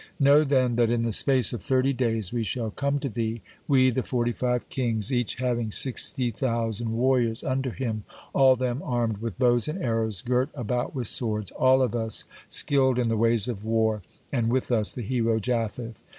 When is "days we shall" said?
1.93-2.71